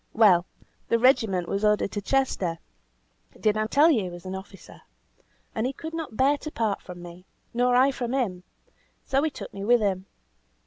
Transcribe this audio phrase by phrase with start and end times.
[0.13, 0.47] Well,
[0.89, 2.57] the regiment was ordered to Chester
[3.39, 4.81] (did I tell you he was an officer?),
[5.53, 8.43] and he could not bear to part from me, nor I from him,
[9.05, 10.07] so he took me with him.